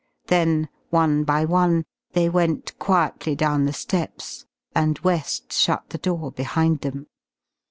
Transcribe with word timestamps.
Then 0.29 0.67
one 0.89 1.23
by 1.25 1.45
one 1.45 1.85
they 2.13 2.27
went 2.27 2.75
quietly 2.79 3.35
down 3.35 3.65
the 3.65 3.71
steps, 3.71 4.47
and 4.73 4.97
West 5.01 5.53
shut 5.53 5.91
the 5.91 5.99
door 5.99 6.31
behind 6.31 6.79
them. 6.81 7.05